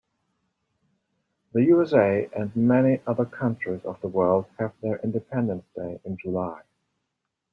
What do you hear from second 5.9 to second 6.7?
in July.